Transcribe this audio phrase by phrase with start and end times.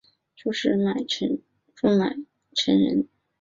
[0.35, 0.49] 朱
[0.83, 0.95] 买
[2.55, 3.07] 臣人。